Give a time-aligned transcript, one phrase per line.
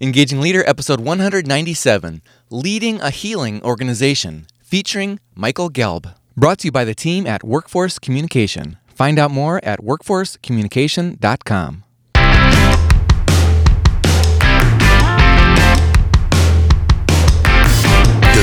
[0.00, 6.14] Engaging Leader, episode 197 Leading a Healing Organization, featuring Michael Gelb.
[6.36, 8.76] Brought to you by the team at Workforce Communication.
[8.94, 11.84] Find out more at workforcecommunication.com.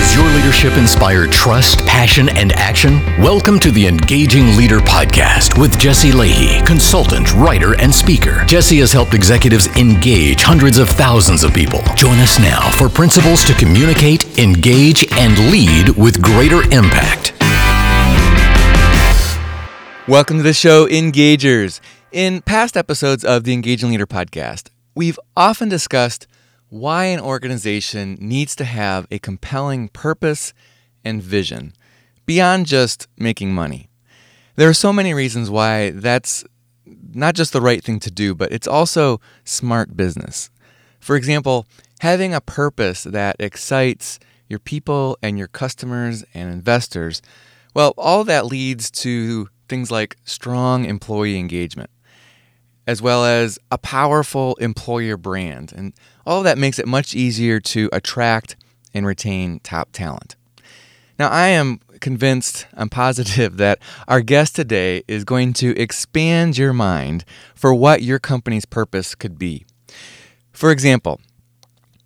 [0.05, 3.03] Does your leadership inspire trust, passion, and action?
[3.19, 8.45] Welcome to the Engaging Leader Podcast with Jesse Lahey, consultant, writer, and speaker.
[8.45, 11.81] Jesse has helped executives engage hundreds of thousands of people.
[11.95, 17.33] Join us now for principles to communicate, engage, and lead with greater impact.
[20.07, 21.79] Welcome to the show, Engagers.
[22.11, 26.27] In past episodes of the Engaging Leader podcast, we've often discussed
[26.69, 30.53] why an organization needs to have a compelling purpose
[31.03, 31.73] and vision
[32.25, 33.89] beyond just making money.
[34.55, 36.43] There are so many reasons why that's
[37.13, 40.49] not just the right thing to do, but it's also smart business.
[40.99, 41.67] For example,
[41.99, 47.21] having a purpose that excites your people and your customers and investors,
[47.73, 51.89] well, all that leads to things like strong employee engagement,
[52.87, 55.73] as well as a powerful employer brand.
[55.75, 55.93] And
[56.25, 58.55] all of that makes it much easier to attract
[58.93, 60.35] and retain top talent.
[61.17, 66.73] Now, I am convinced, I'm positive that our guest today is going to expand your
[66.73, 69.65] mind for what your company's purpose could be.
[70.51, 71.19] For example,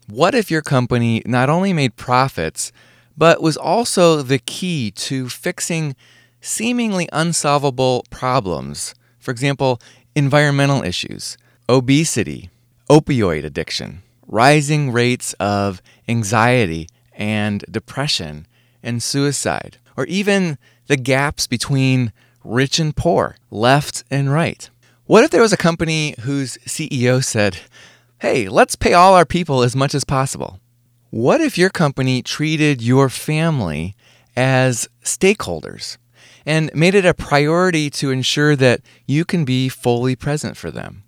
[0.08, 2.72] what if your company not only made profits,
[3.16, 5.96] but was also the key to fixing
[6.42, 8.96] seemingly unsolvable problems?
[9.20, 9.80] For example,
[10.16, 12.50] environmental issues, obesity,
[12.90, 18.48] opioid addiction, rising rates of anxiety and depression
[18.82, 20.58] and suicide, or even
[20.88, 22.12] the gaps between
[22.44, 24.70] rich and poor, left and right.
[25.06, 27.58] What if there was a company whose CEO said,
[28.20, 30.60] Hey, let's pay all our people as much as possible?
[31.10, 33.96] What if your company treated your family
[34.36, 35.98] as stakeholders
[36.46, 41.04] and made it a priority to ensure that you can be fully present for them?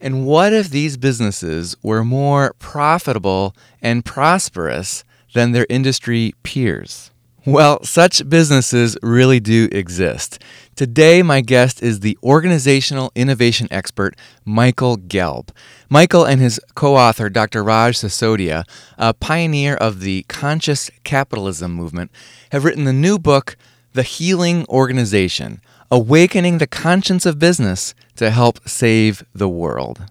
[0.00, 7.12] And what if these businesses were more profitable and prosperous than their industry peers?
[7.44, 10.38] Well, such businesses really do exist.
[10.76, 15.48] Today, my guest is the organizational innovation expert, Michael Gelb.
[15.88, 17.64] Michael and his co author, Dr.
[17.64, 18.62] Raj Sisodia,
[18.96, 22.12] a pioneer of the conscious capitalism movement,
[22.52, 23.56] have written the new book,
[23.94, 25.60] The Healing Organization
[25.90, 30.06] Awakening the Conscience of Business to Help Save the World.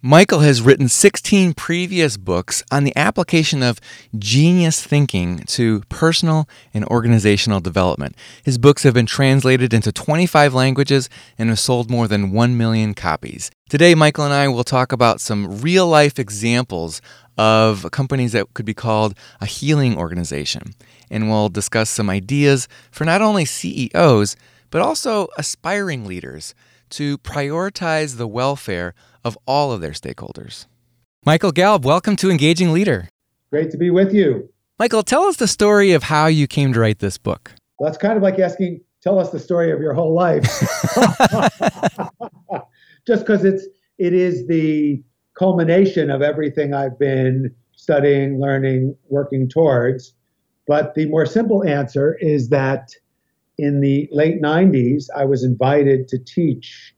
[0.00, 3.78] Michael has written 16 previous books on the application of
[4.18, 8.16] genius thinking to personal and organizational development.
[8.42, 12.94] His books have been translated into 25 languages and have sold more than 1 million
[12.94, 13.50] copies.
[13.68, 17.02] Today, Michael and I will talk about some real life examples
[17.38, 20.74] of companies that could be called a healing organization.
[21.12, 24.34] And we'll discuss some ideas for not only CEOs,
[24.70, 26.54] but also aspiring leaders
[26.88, 30.64] to prioritize the welfare of all of their stakeholders.
[31.26, 33.10] Michael Gelb, welcome to Engaging Leader.
[33.50, 34.48] Great to be with you.
[34.78, 37.52] Michael, tell us the story of how you came to write this book.
[37.78, 40.44] Well, that's kind of like asking, tell us the story of your whole life.
[43.06, 43.66] Just because it's
[43.98, 45.02] it is the
[45.34, 50.14] culmination of everything I've been studying, learning, working towards.
[50.66, 52.92] But the more simple answer is that
[53.58, 56.94] in the late 90s, I was invited to teach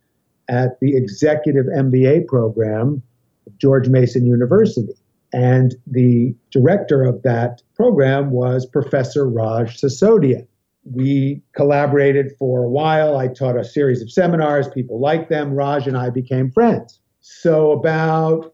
[0.48, 3.02] at the executive MBA program
[3.46, 4.94] of George Mason University.
[5.32, 10.46] And the director of that program was Professor Raj Sisodia.
[10.84, 13.16] We collaborated for a while.
[13.16, 14.68] I taught a series of seminars.
[14.68, 15.54] People liked them.
[15.54, 17.00] Raj and I became friends.
[17.20, 18.53] So, about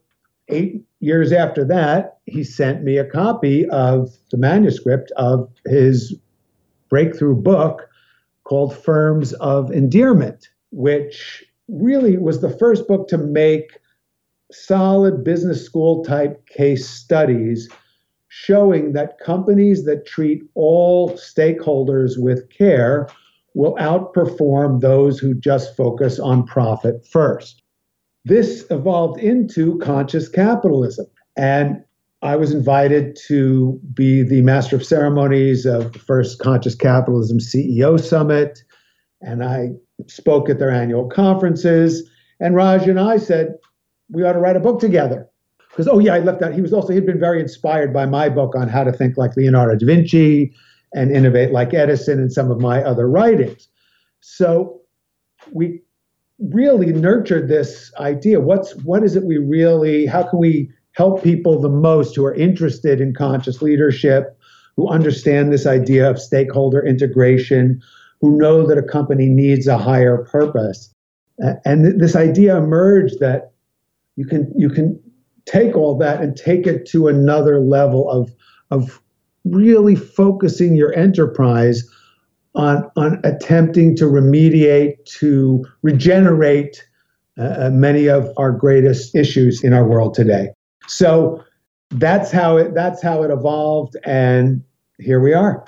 [0.50, 6.14] eight years after that, he sent me a copy of the manuscript of his
[6.88, 7.88] breakthrough book
[8.44, 13.78] called Firms of Endearment, which really was the first book to make
[14.52, 17.68] solid business school type case studies
[18.28, 23.08] showing that companies that treat all stakeholders with care
[23.54, 27.59] will outperform those who just focus on profit first.
[28.24, 31.06] This evolved into conscious capitalism.
[31.36, 31.82] And
[32.22, 37.98] I was invited to be the master of ceremonies of the first Conscious Capitalism CEO
[37.98, 38.62] Summit.
[39.22, 39.70] And I
[40.06, 42.08] spoke at their annual conferences.
[42.38, 43.54] And Raj and I said,
[44.10, 45.26] we ought to write a book together.
[45.70, 46.52] Because, oh, yeah, I left out.
[46.52, 49.36] He was also, he'd been very inspired by my book on how to think like
[49.36, 50.52] Leonardo da Vinci
[50.92, 53.68] and innovate like Edison and some of my other writings.
[54.20, 54.80] So
[55.52, 55.80] we
[56.40, 58.40] really nurtured this idea.
[58.40, 62.34] What's, what is it we really, how can we help people the most who are
[62.34, 64.36] interested in conscious leadership,
[64.76, 67.80] who understand this idea of stakeholder integration,
[68.20, 70.94] who know that a company needs a higher purpose.
[71.64, 73.52] And th- this idea emerged that
[74.16, 75.00] you can you can
[75.46, 78.34] take all that and take it to another level of
[78.70, 79.00] of
[79.44, 81.88] really focusing your enterprise
[82.54, 86.84] on on attempting to remediate to regenerate
[87.38, 90.48] uh, uh, many of our greatest issues in our world today.
[90.86, 91.42] So
[91.90, 94.62] that's how it that's how it evolved and
[94.98, 95.64] here we are.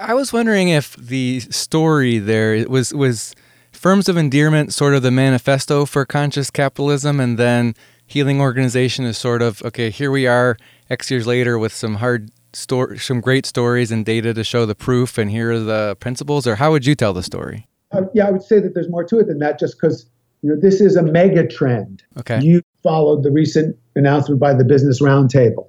[0.00, 3.34] I was wondering if the story there was was
[3.72, 7.74] firms of endearment sort of the manifesto for conscious capitalism and then
[8.06, 10.56] healing organization is sort of okay here we are
[10.88, 14.74] x years later with some hard story, some great stories and data to show the
[14.74, 16.46] proof, and here are the principles?
[16.46, 17.66] Or how would you tell the story?
[17.92, 20.08] Uh, yeah, I would say that there's more to it than that, just because
[20.42, 22.02] you know this is a mega trend.
[22.18, 22.40] Okay.
[22.40, 25.68] You followed the recent announcement by the Business Roundtable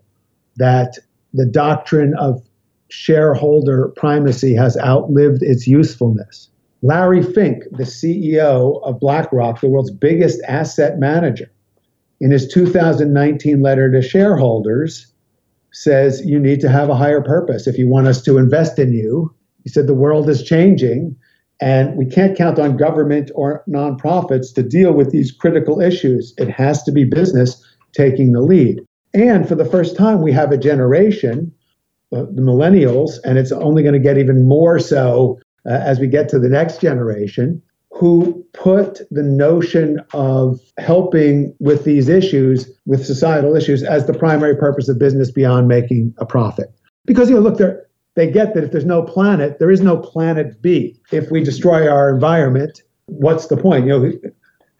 [0.56, 0.98] that
[1.34, 2.42] the doctrine of
[2.89, 6.50] shareholder primacy has outlived its usefulness.
[6.81, 11.51] Larry Fink, the CEO of BlackRock, the world's biggest asset manager,
[12.19, 15.12] in his 2019 letter to shareholders,
[15.83, 18.94] says you need to have a higher purpose if you want us to invest in
[18.94, 19.33] you.
[19.63, 21.15] He said the world is changing
[21.59, 26.33] and we can't count on government or nonprofits to deal with these critical issues.
[26.38, 27.63] It has to be business
[27.94, 28.79] taking the lead.
[29.13, 31.51] And for the first time, we have a generation,
[32.15, 36.07] uh, the millennials, and it's only going to get even more so uh, as we
[36.07, 37.62] get to the next generation,
[37.98, 44.56] who put the notion of helping with these issues, with societal issues, as the primary
[44.56, 46.72] purpose of business beyond making a profit.
[47.06, 47.74] Because, you know, look, they
[48.14, 50.96] they get that if there's no planet, there is no planet B.
[51.12, 53.88] If we destroy our environment, what's the point?
[53.88, 54.12] You know,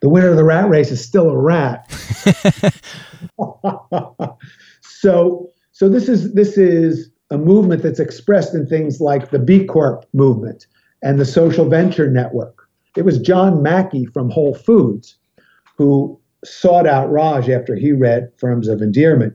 [0.02, 1.90] the winner of the rat race is still a rat.
[4.82, 9.66] so, so this is this is a movement that's expressed in things like the B
[9.66, 10.68] Corp movement
[11.02, 12.67] and the social venture network
[12.98, 15.18] it was John Mackey from Whole Foods
[15.78, 19.34] who sought out Raj after he read Firms of Endearment.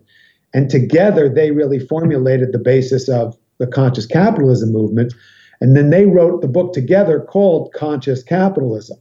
[0.52, 5.14] And together they really formulated the basis of the conscious capitalism movement.
[5.60, 8.98] And then they wrote the book together called Conscious Capitalism.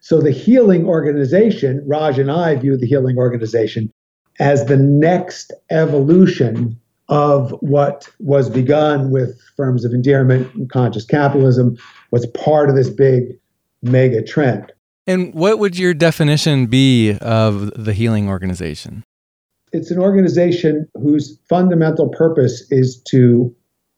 [0.00, 3.92] So the healing organization, Raj and I view the healing organization
[4.38, 6.78] as the next evolution
[7.08, 11.76] of what was begun with firms of endearment and conscious capitalism,
[12.12, 13.36] was part of this big
[13.82, 14.72] mega trend.
[15.06, 19.04] And what would your definition be of the healing organization?
[19.72, 23.54] It's an organization whose fundamental purpose is to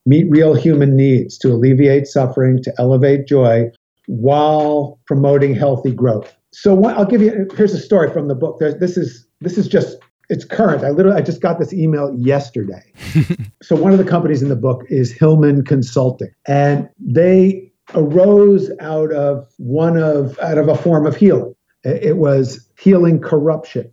[0.06, 3.70] meet real human needs, to alleviate suffering, to elevate joy
[4.06, 6.34] while promoting healthy growth.
[6.52, 8.58] So I'll give you here's a story from the book.
[8.58, 9.98] this is this is just
[10.28, 10.84] it's current.
[10.84, 12.92] I literally I just got this email yesterday.
[13.62, 19.12] so one of the companies in the book is Hillman Consulting, and they arose out
[19.12, 21.54] of one of out of a form of healing.
[21.82, 23.90] It was healing corruption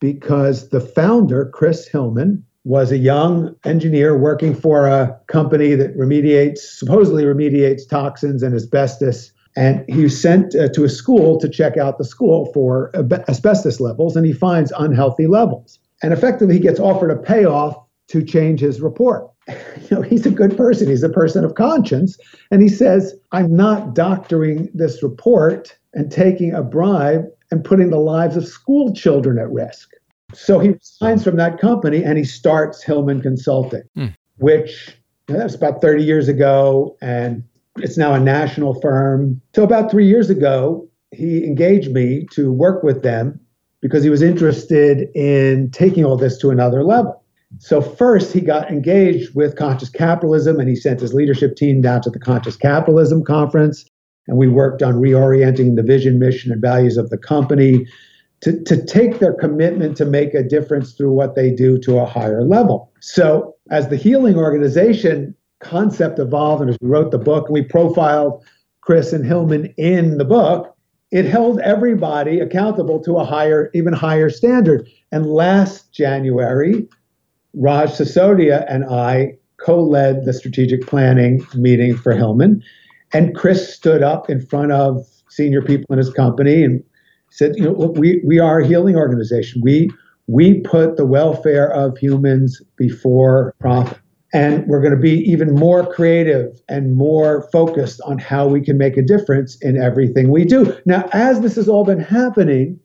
[0.00, 6.58] because the founder, Chris Hillman, was a young engineer working for a company that remediates,
[6.58, 9.32] supposedly remediates toxins and asbestos.
[9.56, 12.92] And he was sent uh, to a school to check out the school for
[13.28, 15.78] asbestos levels, and he finds unhealthy levels.
[16.02, 17.76] And effectively, he gets offered a payoff
[18.08, 19.28] to change his report.
[19.90, 20.86] You know, he's a good person.
[20.86, 22.18] He's a person of conscience.
[22.50, 27.98] And he says, I'm not doctoring this report and taking a bribe and putting the
[27.98, 29.88] lives of school children at risk.
[30.34, 34.08] So he resigns from that company and he starts Hillman Consulting, hmm.
[34.36, 34.94] which
[35.26, 36.96] that's about 30 years ago.
[37.00, 37.42] And
[37.78, 39.40] it's now a national firm.
[39.54, 43.40] So about three years ago, he engaged me to work with them
[43.80, 47.17] because he was interested in taking all this to another level.
[47.58, 52.02] So first he got engaged with conscious capitalism and he sent his leadership team down
[52.02, 53.86] to the conscious capitalism conference
[54.28, 57.86] and we worked on reorienting the vision, mission and values of the company
[58.40, 62.06] to, to take their commitment to make a difference through what they do to a
[62.06, 62.92] higher level.
[63.00, 67.62] So as the healing organization concept evolved and as we wrote the book and we
[67.62, 68.44] profiled
[68.82, 70.76] Chris and Hillman in the book,
[71.10, 74.88] it held everybody accountable to a higher, even higher standard.
[75.10, 76.86] And last January,
[77.58, 82.62] Raj Sisodia and I co led the strategic planning meeting for Hillman.
[83.12, 86.82] And Chris stood up in front of senior people in his company and
[87.30, 89.60] said, you know, look, we, we are a healing organization.
[89.62, 89.90] We,
[90.28, 93.98] we put the welfare of humans before profit.
[94.32, 98.76] And we're going to be even more creative and more focused on how we can
[98.76, 100.76] make a difference in everything we do.
[100.84, 102.78] Now, as this has all been happening,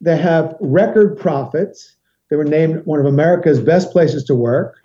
[0.00, 1.95] they have record profits
[2.30, 4.76] They were named one of America's best places to work.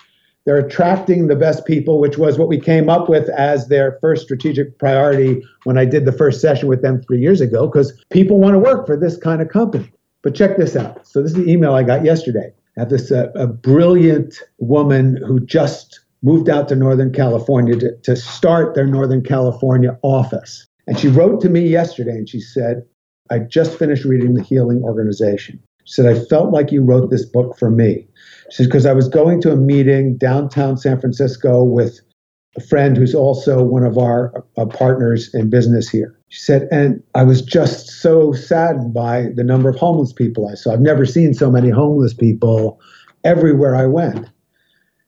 [0.45, 4.23] They're attracting the best people, which was what we came up with as their first
[4.23, 8.39] strategic priority when I did the first session with them three years ago, because people
[8.39, 9.91] want to work for this kind of company.
[10.23, 11.05] But check this out.
[11.05, 12.53] So, this is the email I got yesterday.
[12.77, 17.95] I have this uh, a brilliant woman who just moved out to Northern California to,
[17.97, 20.67] to start their Northern California office.
[20.87, 22.85] And she wrote to me yesterday and she said,
[23.29, 25.61] I just finished reading The Healing Organization.
[25.91, 28.07] She said, I felt like you wrote this book for me.
[28.49, 31.99] She said, because I was going to a meeting downtown San Francisco with
[32.55, 36.17] a friend who's also one of our uh, partners in business here.
[36.29, 40.55] She said, and I was just so saddened by the number of homeless people I
[40.55, 40.71] saw.
[40.71, 42.79] I've never seen so many homeless people
[43.25, 44.29] everywhere I went.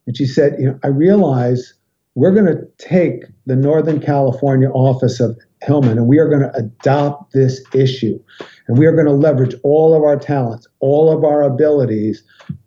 [0.06, 1.74] And she said, you know, I realize
[2.16, 6.56] we're going to take the Northern California office of Hillman and we are going to
[6.56, 8.20] adopt this issue.
[8.68, 12.24] And we are going to leverage all of our talents, all of our abilities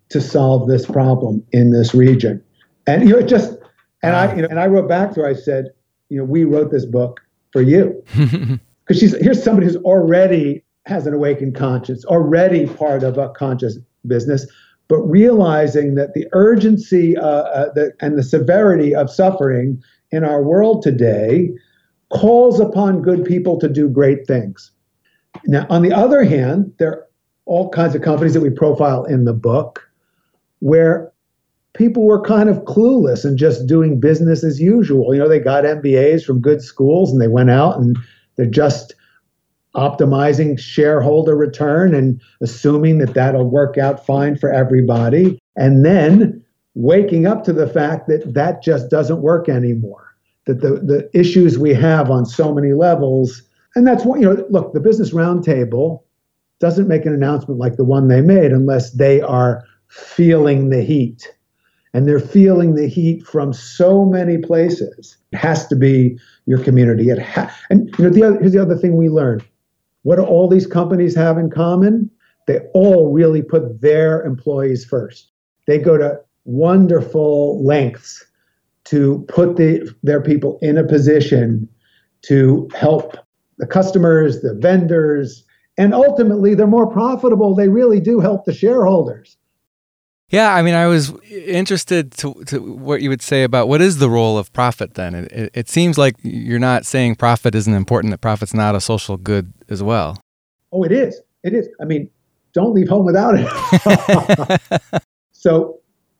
[0.09, 2.43] to solve this problem in this region.
[2.85, 3.57] And you know, it just
[4.03, 5.27] and I you know, and I wrote back to her.
[5.27, 5.71] I said,
[6.09, 7.19] you know, we wrote this book
[7.51, 13.17] for you because she's here's somebody who's already has an awakened conscience, already part of
[13.17, 14.47] a conscious business,
[14.87, 20.41] but realizing that the urgency uh, uh, the, and the severity of suffering in our
[20.41, 21.51] world today
[22.09, 24.71] calls upon good people to do great things.
[25.45, 27.07] Now, on the other hand, there are
[27.45, 29.89] all kinds of companies that we profile in the book
[30.59, 31.11] where
[31.73, 35.13] people were kind of clueless and just doing business as usual.
[35.13, 37.97] You know, they got MBAs from good schools and they went out and
[38.35, 38.95] they're just
[39.77, 45.39] optimizing shareholder return and assuming that that'll work out fine for everybody.
[45.55, 46.43] And then
[46.75, 50.15] waking up to the fact that that just doesn't work anymore.
[50.45, 53.43] That the, the issues we have on so many levels
[53.77, 56.01] and that's what, you know, look, the Business Roundtable
[56.59, 61.31] doesn't make an announcement like the one they made unless they are feeling the heat.
[61.93, 65.15] And they're feeling the heat from so many places.
[65.31, 66.17] It has to be
[66.47, 67.09] your community.
[67.09, 69.45] It ha- and you know, the other, here's the other thing we learned.
[70.07, 72.09] What do all these companies have in common?
[72.45, 75.33] They all really put their employees first.
[75.65, 78.25] They go to wonderful lengths
[78.85, 81.67] to put the, their people in a position
[82.21, 83.17] to help
[83.57, 85.43] the customers, the vendors,
[85.77, 87.53] and ultimately they're more profitable.
[87.53, 89.35] They really do help the shareholders.
[90.29, 93.97] Yeah, I mean, I was interested to, to what you would say about what is
[93.97, 95.15] the role of profit then.
[95.15, 98.81] It, it, it, seems like you're not saying profit isn't important, that profit's not a
[98.81, 100.19] social good as well.
[100.73, 101.21] Oh, it is.
[101.43, 101.69] It is.
[101.79, 102.09] I mean,
[102.51, 105.01] don't leave home without it.
[105.31, 105.79] so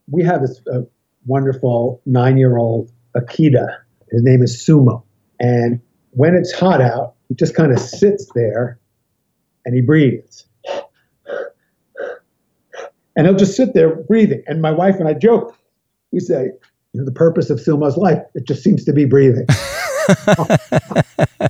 [0.09, 0.81] we have this uh,
[1.25, 3.67] wonderful nine year old Akita.
[4.09, 5.03] His name is Sumo.
[5.39, 8.79] And when it's hot out, he just kind of sits there
[9.65, 10.46] and he breathes.
[13.17, 14.43] And he'll just sit there breathing.
[14.47, 15.57] And my wife and I joke.
[16.11, 16.51] We say,
[16.93, 19.45] you know, the purpose of Sumo's life, it just seems to be breathing.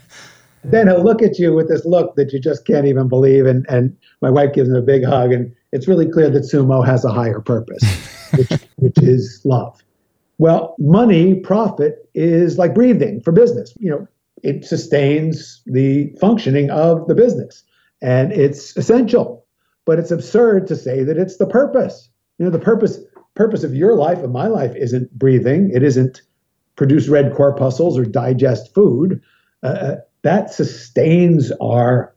[0.63, 3.45] then he'll look at you with this look that you just can't even believe.
[3.45, 5.31] And, and my wife gives him a big hug.
[5.31, 7.83] And it's really clear that Sumo has a higher purpose,
[8.35, 9.79] which, which is love.
[10.39, 13.73] Well, money, profit is like breathing for business.
[13.77, 14.07] You know,
[14.41, 17.63] it sustains the functioning of the business
[18.01, 19.45] and it's essential
[19.87, 22.09] but it's absurd to say that it's the purpose.
[22.37, 22.99] You know the purpose
[23.33, 25.71] purpose of your life and my life isn't breathing.
[25.73, 26.21] It isn't
[26.75, 29.21] produce red corpuscles or digest food.
[29.63, 32.13] Uh, uh, that sustains our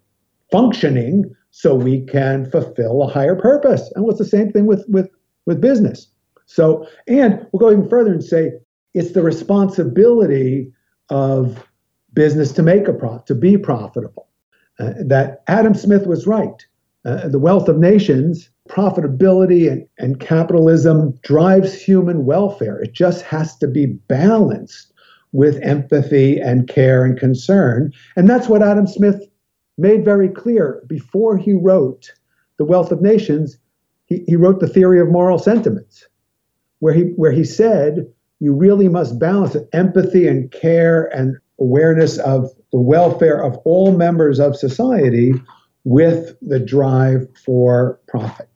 [0.51, 3.91] functioning so we can fulfill a higher purpose.
[3.95, 5.09] And what's the same thing with with
[5.47, 6.09] with business?
[6.47, 8.53] So and we'll go even further and say
[8.95, 10.73] it's the responsibility
[11.09, 11.65] of
[12.13, 14.27] business to make a profit, to be profitable.
[14.81, 16.67] Uh, that Adam Smith was right.
[17.05, 22.79] Uh, the wealth of nations, profitability and, and capitalism drives human welfare.
[22.81, 24.93] It just has to be balanced
[25.33, 27.93] with empathy and care and concern.
[28.17, 29.25] And that's what Adam Smith
[29.79, 32.13] made very clear before he wrote
[32.59, 33.57] The Wealth of Nations.
[34.07, 36.07] He, he wrote The Theory of Moral Sentiments,
[36.81, 38.07] where he, where he said,
[38.41, 44.39] you really must balance empathy and care and awareness of the welfare of all members
[44.39, 45.33] of society
[45.85, 48.49] with the drive for profit.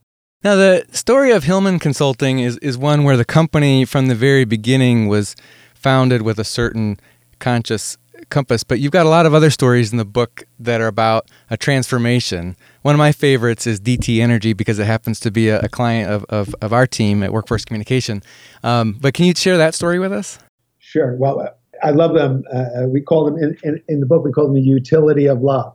[0.42, 4.44] Now, the story of Hillman Consulting is, is one where the company from the very
[4.44, 5.34] beginning was
[5.74, 7.00] founded with a certain
[7.38, 7.96] conscious
[8.28, 11.30] compass, but you've got a lot of other stories in the book that are about
[11.50, 12.56] a transformation.
[12.82, 16.10] One of my favorites is DTE Energy because it happens to be a, a client
[16.10, 18.22] of, of, of, our team at Workforce Communication.
[18.62, 20.38] Um, but can you share that story with us?
[20.78, 21.16] Sure.
[21.16, 22.44] Well, I love them.
[22.52, 24.24] Uh, uh, we call them in, in, in, the book.
[24.24, 25.74] We call them the utility of love.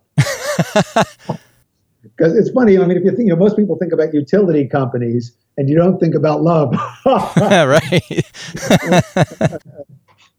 [2.01, 2.77] Because it's funny.
[2.77, 5.75] I mean, if you think, you know, most people think about utility companies, and you
[5.75, 6.73] don't think about love.
[7.05, 7.89] right.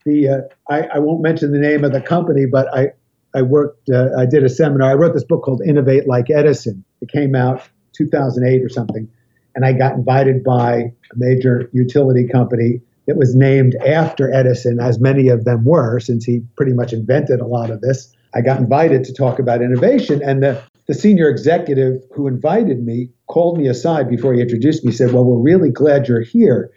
[0.04, 2.92] the uh, I, I won't mention the name of the company, but I
[3.34, 4.90] I worked uh, I did a seminar.
[4.90, 6.84] I wrote this book called Innovate Like Edison.
[7.00, 7.62] It came out
[7.92, 9.08] 2008 or something,
[9.54, 15.00] and I got invited by a major utility company that was named after Edison, as
[15.00, 18.14] many of them were, since he pretty much invented a lot of this.
[18.34, 23.10] I got invited to talk about innovation, and the the senior executive who invited me
[23.28, 24.92] called me aside before he introduced me.
[24.92, 26.70] Said, "Well, we're really glad you're here."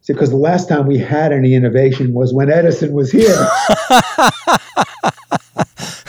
[0.00, 3.46] He said, "Because the last time we had any innovation was when Edison was here."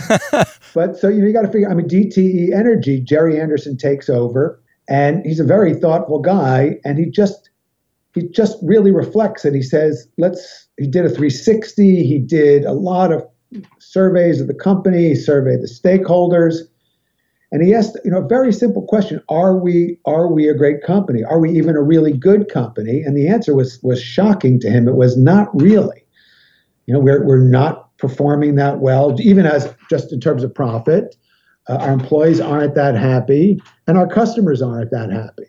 [0.74, 1.70] but so you, know, you got to figure.
[1.70, 6.98] I mean, DTE Energy, Gerry Anderson takes over, and he's a very thoughtful guy, and
[6.98, 7.50] he just
[8.16, 9.54] he just really reflects it.
[9.54, 12.08] He says, "Let's." He did a 360.
[12.08, 13.28] He did a lot of
[13.80, 15.10] surveys of the company.
[15.10, 16.58] He surveyed the stakeholders,
[17.52, 20.84] and he asked, you know, a very simple question: Are we are we a great
[20.84, 21.24] company?
[21.24, 23.02] Are we even a really good company?
[23.02, 24.88] And the answer was was shocking to him.
[24.88, 26.06] It was not really.
[26.86, 31.16] You know, we're we're not performing that well, even as just in terms of profit.
[31.68, 35.46] Uh, our employees aren't that happy, and our customers aren't that happy.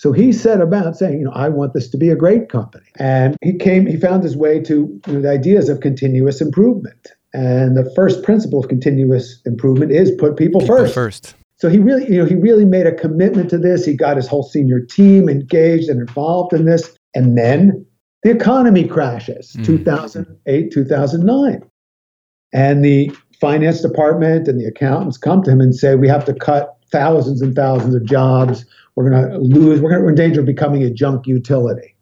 [0.00, 2.86] So he set about saying, you know, I want this to be a great company.
[2.96, 7.08] And he came, he found his way to you know, the ideas of continuous improvement.
[7.32, 10.94] And the first principle of continuous improvement is put people, People first.
[10.94, 11.34] first.
[11.56, 13.84] So he really, you know, he really made a commitment to this.
[13.84, 16.96] He got his whole senior team engaged and involved in this.
[17.14, 17.84] And then
[18.22, 19.64] the economy crashes, Mm.
[19.66, 21.62] 2008, 2009.
[22.52, 26.34] And the finance department and the accountants come to him and say, we have to
[26.34, 28.64] cut thousands and thousands of jobs.
[28.96, 31.94] We're going to lose, we're, gonna, we're in danger of becoming a junk utility.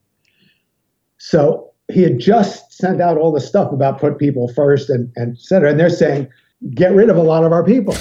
[1.19, 5.37] So he had just sent out all the stuff about put people first and, and
[5.37, 5.71] et cetera.
[5.71, 6.29] And they're saying,
[6.75, 7.97] get rid of a lot of our people.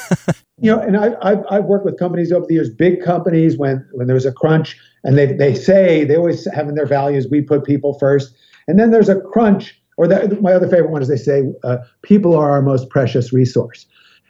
[0.60, 3.86] you know, and I, I've, I've worked with companies over the years, big companies, when,
[3.92, 7.40] when there's a crunch, and they, they say, they always have in their values, we
[7.40, 8.34] put people first.
[8.68, 11.78] And then there's a crunch, or that, my other favorite one is they say, uh,
[12.02, 13.86] people are our most precious resource.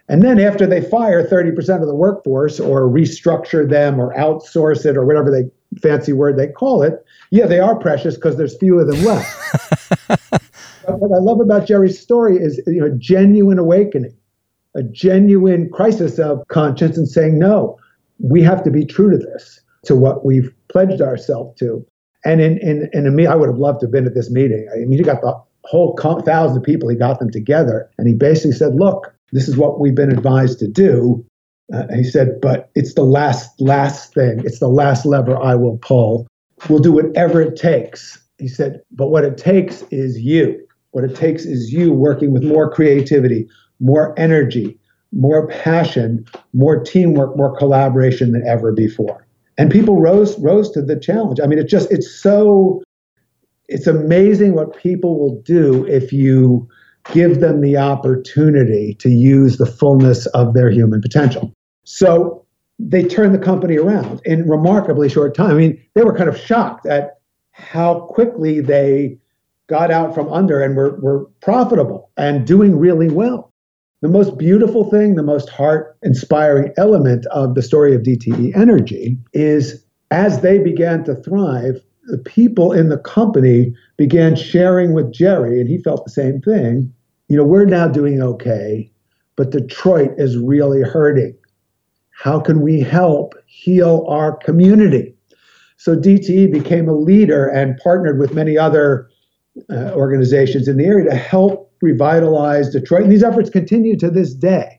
[0.09, 4.97] And then after they fire 30% of the workforce or restructure them or outsource it
[4.97, 5.45] or whatever they
[5.81, 10.09] fancy word they call it, yeah, they are precious because there's few of them left.
[10.09, 14.15] but what I love about Gerry's story is you know genuine awakening,
[14.75, 17.79] a genuine crisis of conscience and saying, no,
[18.19, 21.85] we have to be true to this, to what we've pledged ourselves to.
[22.25, 24.67] And in in in me, I would have loved to have been at this meeting.
[24.73, 26.89] I mean, he got the whole thousand of people.
[26.89, 30.59] He got them together, and he basically said, "Look, this is what we've been advised
[30.61, 31.25] to do."
[31.73, 34.41] Uh, he said, "But it's the last last thing.
[34.45, 36.27] It's the last lever I will pull.
[36.69, 40.61] We'll do whatever it takes." He said, "But what it takes is you.
[40.91, 43.49] What it takes is you working with more creativity,
[43.81, 44.79] more energy,
[45.13, 50.99] more passion, more teamwork, more collaboration than ever before." And people rose rose to the
[50.99, 51.41] challenge.
[51.43, 52.83] I mean, it just it's so
[53.69, 56.69] it's amazing what people will do if you
[57.13, 61.53] give them the opportunity to use the fullness of their human potential.
[61.85, 62.45] So
[62.79, 65.51] they turned the company around in remarkably short time.
[65.51, 67.19] I mean, they were kind of shocked at
[67.53, 69.19] how quickly they
[69.67, 73.53] got out from under and were, were profitable and doing really well.
[74.01, 79.17] The most beautiful thing, the most heart inspiring element of the story of DTE Energy
[79.33, 85.61] is as they began to thrive, the people in the company began sharing with Gerry,
[85.61, 86.93] and he felt the same thing.
[87.29, 88.91] You know, we're now doing okay,
[89.37, 91.35] but Detroit is really hurting.
[92.11, 95.15] How can we help heal our community?
[95.77, 99.09] So DTE became a leader and partnered with many other
[99.71, 103.03] uh, organizations in the area to help revitalize Detroit.
[103.03, 104.79] And these efforts continue to this day.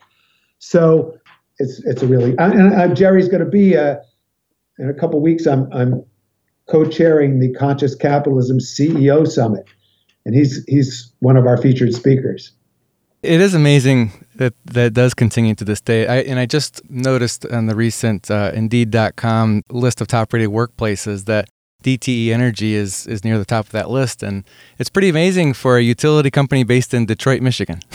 [0.60, 1.16] So
[1.60, 3.96] it's it's a really and, Gerry's going to be uh,
[4.80, 5.46] in a couple weeks.
[5.46, 6.04] I'm I'm
[6.70, 9.66] co-chairing the Conscious Capitalism CEO Summit,
[10.26, 12.52] and he's he's one of our featured speakers.
[13.24, 16.06] It is amazing that that does continue to this day.
[16.08, 21.50] I, and I just noticed on the recent uh, Indeed.com list of top-rated workplaces that
[21.84, 24.44] DTE Energy is is near the top of that list, and
[24.80, 27.82] it's pretty amazing for a utility company based in Detroit, Michigan.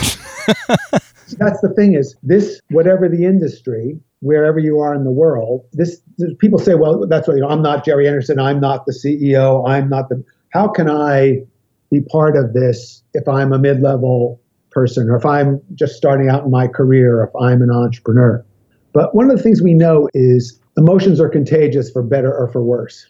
[1.38, 6.00] That's the thing is this whatever the industry, wherever you are in the world, this,
[6.18, 8.92] this people say, well, that's what you know, I'm not Gerry Anderson, I'm not the
[8.92, 11.42] CEO, I'm not the how can I
[11.90, 16.44] be part of this if I'm a mid-level person or if I'm just starting out
[16.44, 18.44] in my career if I'm an entrepreneur?
[18.92, 22.62] But one of the things we know is emotions are contagious for better or for
[22.62, 23.06] worse.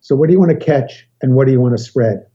[0.00, 2.26] So what do you want to catch and what do you want to spread?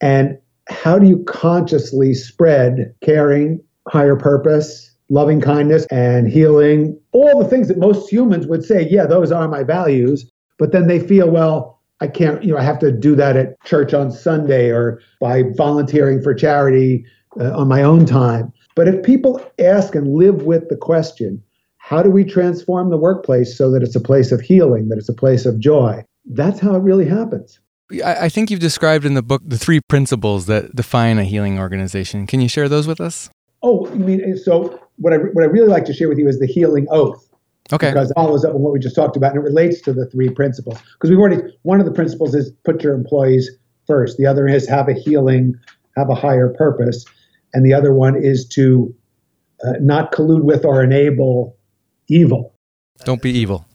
[0.00, 7.48] And how do you consciously spread caring, higher purpose, loving kindness and healing, all the
[7.48, 10.30] things that most humans would say, yeah, those are my values.
[10.58, 13.62] But then they feel, well, I can't, you know, I have to do that at
[13.64, 17.04] church on Sunday or by volunteering for charity
[17.40, 18.52] uh, on my own time.
[18.74, 21.42] But if people ask and live with the question,
[21.78, 25.08] how do we transform the workplace so that it's a place of healing, that it's
[25.08, 26.04] a place of joy?
[26.26, 27.60] That's how it really happens.
[28.04, 32.26] I think you've described in the book the three principles that define a healing organization.
[32.26, 33.30] Can you share those with us?
[33.62, 34.80] Oh, you mean so?
[34.96, 37.22] What I what I really like to share with you is the healing oath.
[37.72, 37.90] Okay.
[37.90, 40.06] Because it follows up on what we just talked about, and it relates to the
[40.06, 40.78] three principles.
[40.94, 43.50] Because we've already one of the principles is put your employees
[43.86, 44.16] first.
[44.18, 45.54] The other is have a healing,
[45.96, 47.04] have a higher purpose,
[47.52, 48.94] and the other one is to
[49.64, 51.56] uh, not collude with or enable
[52.08, 52.54] evil.
[53.04, 53.66] Don't be evil.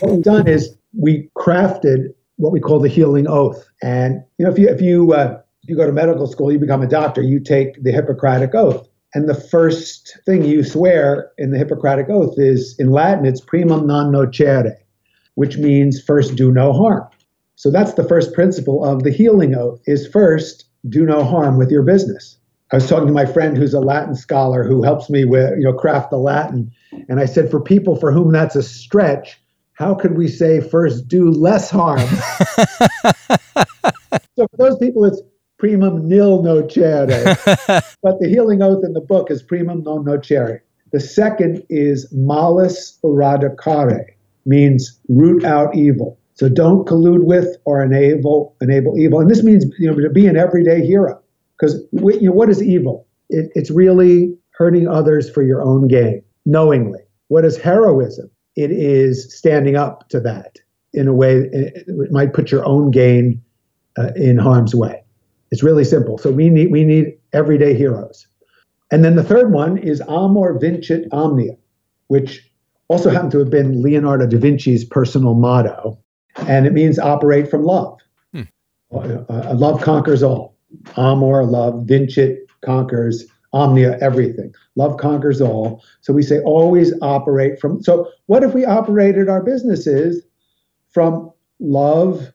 [0.00, 3.68] what we've done is we crafted what we call the healing oath.
[3.82, 6.58] And you know, if you if you uh, if you go to medical school, you
[6.58, 8.88] become a doctor, you take the Hippocratic oath.
[9.14, 13.86] And the first thing you swear in the Hippocratic oath is in Latin, it's primum
[13.86, 14.74] non nocere,
[15.34, 17.06] which means first do no harm.
[17.56, 21.70] So that's the first principle of the healing oath is first do no harm with
[21.70, 22.38] your business.
[22.72, 25.64] I was talking to my friend who's a Latin scholar who helps me with, you
[25.64, 26.72] know, craft the Latin.
[27.08, 29.38] And I said, for people for whom that's a stretch,
[29.74, 31.98] how could we say first do less harm?
[34.36, 35.20] so for those people, it's
[35.62, 37.36] primum nil nocere.
[38.02, 40.60] but the healing oath in the book is primum non nocere.
[40.90, 44.04] The second is malus eradicare,
[44.44, 46.18] means root out evil.
[46.34, 49.20] So don't collude with or enable enable evil.
[49.20, 51.20] And this means you know to be an everyday hero.
[51.58, 53.06] Because you know what is evil?
[53.28, 57.00] It, it's really hurting others for your own gain, knowingly.
[57.28, 58.30] What is heroism?
[58.56, 60.58] it is standing up to that
[60.92, 63.42] in a way it might put your own gain
[63.98, 65.01] uh, in harm's way.
[65.52, 66.16] It's really simple.
[66.18, 68.26] So we need we need everyday heroes.
[68.90, 71.56] And then the third one is amor vincit omnia,
[72.08, 72.50] which
[72.88, 75.98] also happened to have been Leonardo da Vinci's personal motto,
[76.48, 78.00] and it means operate from love.
[78.32, 78.42] Hmm.
[78.92, 80.56] Uh, uh, love conquers all.
[80.96, 84.54] Amor, love, vincit conquers omnia everything.
[84.76, 85.84] Love conquers all.
[86.00, 87.82] So we say always operate from.
[87.82, 90.22] So what if we operated our businesses
[90.90, 92.32] from love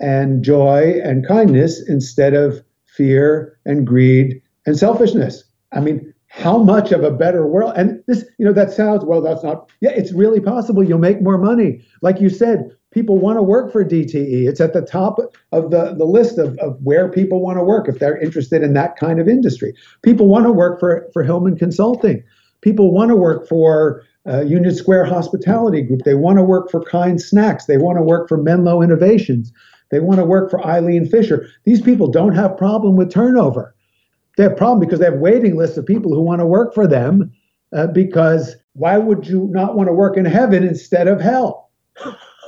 [0.00, 5.44] and joy and kindness instead of fear and greed and selfishness?
[5.72, 7.74] I mean, how much of a better world?
[7.76, 9.20] And this, you know, that sounds well.
[9.20, 9.70] That's not.
[9.80, 10.82] Yeah, it's really possible.
[10.82, 14.48] You'll make more money, like you said people want to work for DTE.
[14.48, 15.18] It's at the top
[15.50, 18.74] of the, the list of, of where people want to work if they're interested in
[18.74, 19.74] that kind of industry.
[20.02, 22.22] People want to work for, for Hillman Consulting.
[22.60, 26.02] People want to work for uh, Union Square Hospitality Group.
[26.04, 27.64] They want to work for Kind Snacks.
[27.64, 29.52] They want to work for Menlo Innovations.
[29.92, 31.48] They want to work for Eileen Fisher.
[31.64, 33.76] These people don't have problem with turnover.
[34.36, 36.86] They have problem because they have waiting lists of people who want to work for
[36.86, 37.30] them.
[37.76, 41.70] Uh, because why would you not want to work in heaven instead of hell?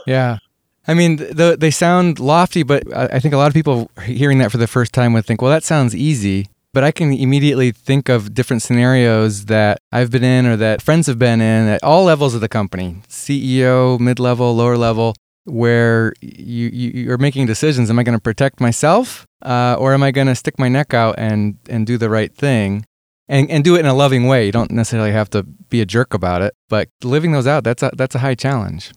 [0.07, 0.39] Yeah.
[0.87, 4.51] I mean, the, they sound lofty, but I think a lot of people hearing that
[4.51, 6.49] for the first time would think, well, that sounds easy.
[6.75, 11.07] But I can immediately think of different scenarios that I've been in or that friends
[11.07, 16.15] have been in at all levels of the company CEO, mid level, lower level where
[16.21, 17.91] you, you, are making decisions.
[17.91, 20.95] Am I going to protect myself uh, or am I going to stick my neck
[20.95, 22.85] out and, and do the right thing?
[23.27, 24.45] And, and do it in a loving way.
[24.45, 27.83] You don't necessarily have to be a jerk about it, but living those out, that's
[27.83, 28.93] a, that's a high challenge.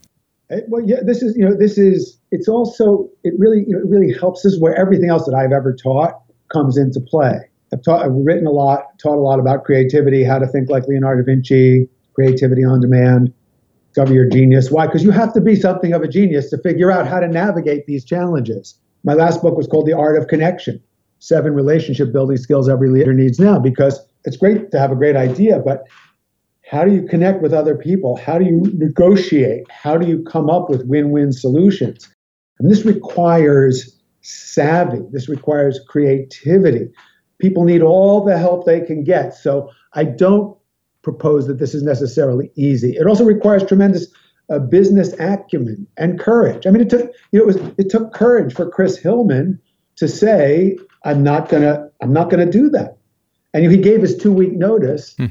[0.68, 3.88] Well, yeah, this is, you know, this is, it's also, it really, you know, it
[3.88, 4.44] really helps.
[4.44, 7.40] This is where everything else that I've ever taught comes into play.
[7.74, 10.84] I've, taught, I've written a lot, taught a lot about creativity, how to think like
[10.88, 13.34] Leonardo da Vinci, creativity on demand,
[13.98, 14.70] discover your genius.
[14.70, 14.86] Why?
[14.86, 17.88] Because you have to be something of a genius to figure out how to navigate
[17.88, 18.80] these challenges.
[19.04, 20.80] My last book was called The Art of Connection
[21.18, 25.16] Seven Relationship Building Skills Every Leader Needs Now, because it's great to have a great
[25.16, 25.86] idea, but
[26.70, 28.18] how do you connect with other people?
[28.18, 29.66] How do you negotiate?
[29.72, 32.08] How do you come up with win win solutions?
[32.60, 36.90] And this requires savvy, this requires creativity.
[37.40, 39.34] People need all the help they can get.
[39.34, 40.57] So I don't
[41.08, 42.98] propose that this is necessarily easy.
[42.98, 44.08] It also requires tremendous
[44.50, 46.68] uh, business acumen and courage.
[46.68, 49.58] I mean, it took you know it was it took courage for Chris Hillman
[49.96, 52.98] to say, "I'm not gonna I'm not gonna do that,"
[53.54, 55.16] and he gave his two week notice.
[55.16, 55.28] Hmm.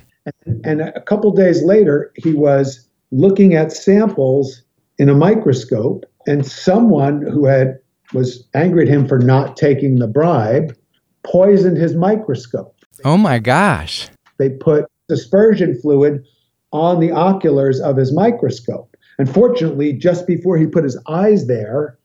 [0.65, 4.63] And a couple days later, he was looking at samples
[4.99, 7.79] in a microscope, and someone who had
[8.15, 10.75] was angry at him for not taking the bribe
[11.23, 12.75] poisoned his microscope.
[13.05, 14.09] Oh my gosh.
[14.39, 16.25] They put dispersion fluid
[16.73, 18.97] on the oculars of his microscope.
[19.19, 21.99] Unfortunately, just before he put his eyes there,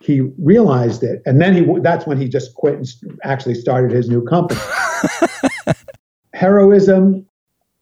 [0.00, 4.08] he realized it, and then he that's when he just quit and actually started his
[4.08, 4.60] new company.
[6.34, 7.26] Heroism,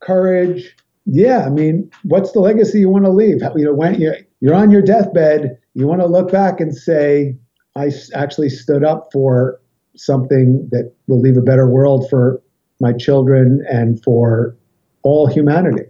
[0.00, 0.76] courage.
[1.06, 3.42] Yeah, I mean, what's the legacy you want to leave?
[3.56, 4.00] You know, when
[4.40, 7.36] you're on your deathbed, you want to look back and say,
[7.76, 9.60] I actually stood up for
[9.96, 12.40] something that will leave a better world for
[12.80, 14.56] my children and for
[15.04, 15.84] all humanity.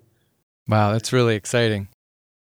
[0.69, 1.89] Wow, that's really exciting.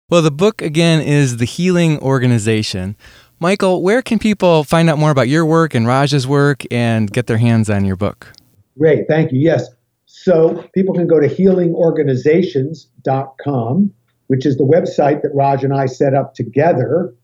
[0.08, 2.96] Well, the book again is The Healing Organization.
[3.38, 7.26] Michael, where can people find out more about your work and Raj's work and get
[7.26, 8.32] their hands on your book?
[8.78, 9.38] Great, thank you.
[9.38, 9.68] Yes.
[10.06, 13.94] So people can go to healingorganizations.com,
[14.26, 17.14] which is the website that Raj and I set up together.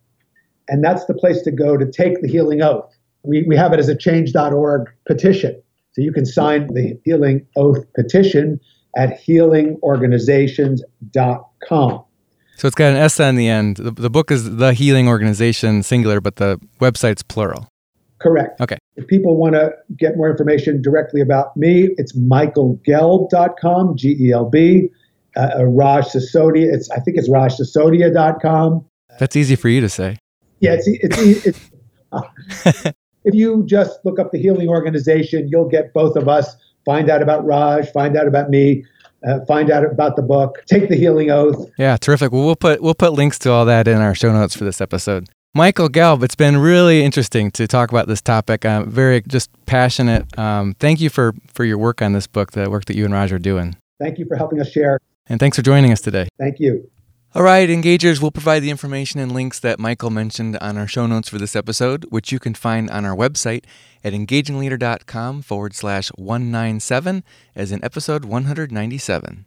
[0.68, 2.96] And that's the place to go to take the healing oath.
[3.22, 5.60] We, we have it as a change.org petition.
[5.92, 8.60] So you can sign the healing oath petition
[8.96, 12.04] at healingorganizations.com.
[12.56, 13.76] So it's got an S on the end.
[13.76, 17.68] The, the book is The Healing Organization, singular, but the website's plural.
[18.18, 18.58] Correct.
[18.62, 18.78] Okay.
[18.96, 24.48] If people want to get more information directly about me, it's michaelgelb.com, G E L
[24.48, 24.88] B.
[25.36, 28.86] Uh, uh, Raj Sisodia, it's, I think it's rajsisodia.com.
[29.18, 30.16] That's easy for you to say.
[30.60, 31.70] Yeah, it's, it's, it's
[32.12, 32.22] uh,
[33.24, 37.20] if you just look up the Healing Organization, you'll get both of us, find out
[37.20, 38.84] about Raj, find out about me
[39.26, 41.70] uh, find out about the book, take the healing oath.
[41.78, 42.32] Yeah, terrific.
[42.32, 44.80] Well, we'll put we'll put links to all that in our show notes for this
[44.80, 45.28] episode.
[45.54, 48.66] Michael Gelb, it's been really interesting to talk about this topic.
[48.66, 50.38] I'm very just passionate.
[50.38, 53.14] Um, thank you for for your work on this book, the work that you and
[53.14, 53.76] Raj are doing.
[53.98, 55.00] Thank you for helping us share.
[55.28, 56.28] And thanks for joining us today.
[56.38, 56.88] Thank you.
[57.36, 61.06] All right, engagers, we'll provide the information and links that Michael mentioned on our show
[61.06, 63.64] notes for this episode, which you can find on our website
[64.02, 67.22] at engagingleader.com forward slash 197
[67.54, 69.44] as in episode 197.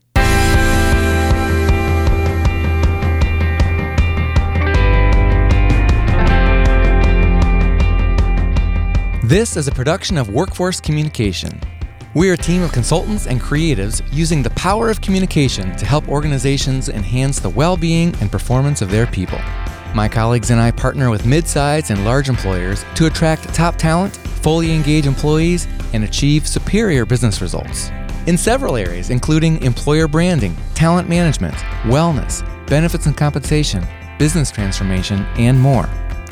[9.24, 11.60] This is a production of Workforce Communication.
[12.16, 16.10] We are a team of consultants and creatives using the power of communication to help
[16.10, 19.38] organizations enhance the well being and performance of their people.
[19.94, 24.16] My colleagues and I partner with mid sized and large employers to attract top talent,
[24.16, 27.92] fully engage employees, and achieve superior business results.
[28.26, 33.86] In several areas, including employer branding, talent management, wellness, benefits and compensation,
[34.18, 35.88] business transformation, and more.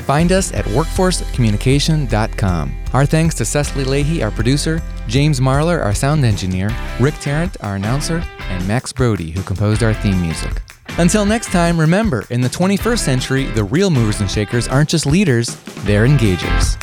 [0.08, 2.84] Find us at workforcecommunication.com.
[2.94, 7.76] Our thanks to Cecily Lahey, our producer, James Marlar, our sound engineer, Rick Tarrant, our
[7.76, 10.62] announcer, and Max Brody, who composed our theme music.
[10.96, 15.04] Until next time, remember, in the 21st century, the real movers and shakers aren't just
[15.04, 16.82] leaders, they're engagers.